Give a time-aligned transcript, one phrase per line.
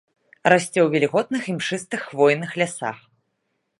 [0.53, 2.97] Расце ў вільготных імшыстых хвойных лясах.